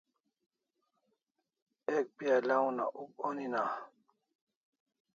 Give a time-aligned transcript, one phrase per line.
[1.95, 3.63] Ek piala una uk oni na